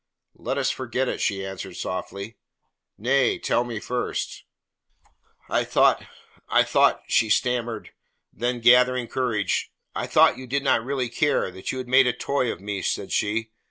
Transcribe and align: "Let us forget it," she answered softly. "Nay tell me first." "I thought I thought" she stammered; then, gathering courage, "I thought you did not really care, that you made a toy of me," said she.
"Let 0.39 0.57
us 0.57 0.71
forget 0.71 1.07
it," 1.07 1.21
she 1.21 1.45
answered 1.45 1.75
softly. 1.75 2.39
"Nay 2.97 3.37
tell 3.37 3.63
me 3.63 3.79
first." 3.79 4.45
"I 5.47 5.63
thought 5.63 6.03
I 6.49 6.63
thought" 6.63 7.03
she 7.07 7.29
stammered; 7.29 7.91
then, 8.33 8.61
gathering 8.61 9.07
courage, 9.07 9.71
"I 9.93 10.07
thought 10.07 10.39
you 10.39 10.47
did 10.47 10.63
not 10.63 10.83
really 10.83 11.07
care, 11.09 11.51
that 11.51 11.71
you 11.71 11.83
made 11.83 12.07
a 12.07 12.13
toy 12.13 12.51
of 12.51 12.59
me," 12.59 12.81
said 12.81 13.11
she. 13.11 13.51